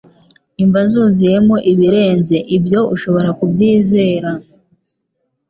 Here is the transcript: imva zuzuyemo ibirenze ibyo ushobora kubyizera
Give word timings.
imva 0.63 0.81
zuzuyemo 0.91 1.55
ibirenze 1.71 2.37
ibyo 2.57 2.79
ushobora 2.95 3.29
kubyizera 3.37 4.29